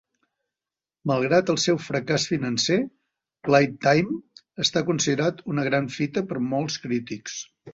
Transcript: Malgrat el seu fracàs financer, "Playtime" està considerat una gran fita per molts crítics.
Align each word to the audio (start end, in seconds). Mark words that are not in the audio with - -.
Malgrat 1.11 1.51
el 1.53 1.59
seu 1.63 1.77
fracàs 1.87 2.25
financer, 2.31 2.79
"Playtime" 3.49 4.19
està 4.67 4.83
considerat 4.91 5.45
una 5.55 5.67
gran 5.69 5.91
fita 5.99 6.25
per 6.33 6.43
molts 6.49 6.81
crítics. 6.89 7.39